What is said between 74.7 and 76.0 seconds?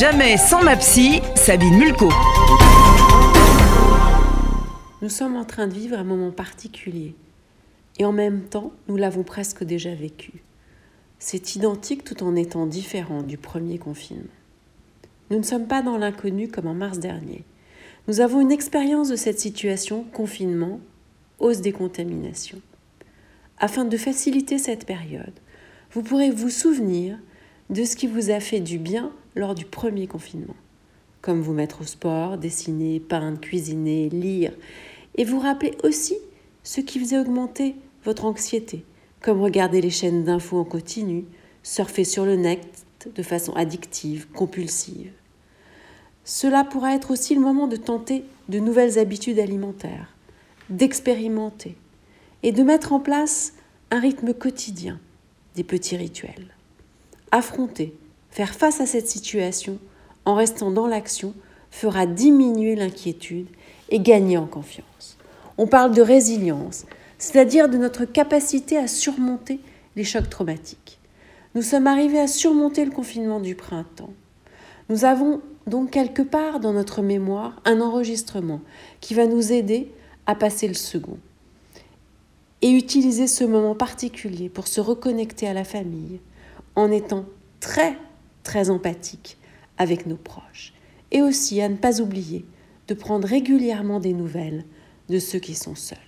Nous avons donc